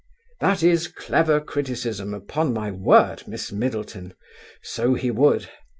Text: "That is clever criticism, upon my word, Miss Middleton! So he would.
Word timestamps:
"That 0.39 0.63
is 0.63 0.87
clever 0.87 1.39
criticism, 1.39 2.11
upon 2.15 2.53
my 2.53 2.71
word, 2.71 3.27
Miss 3.27 3.51
Middleton! 3.51 4.15
So 4.63 4.95
he 4.95 5.11
would. 5.11 5.47